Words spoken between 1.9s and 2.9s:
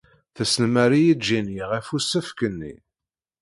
usefk-nni.